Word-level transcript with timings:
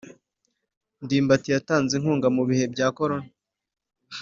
Ndimbati 1.03 1.49
yatanze 1.55 1.91
inkunga 1.95 2.27
mubihe 2.35 2.65
bya 2.73 2.87
korona 2.97 3.27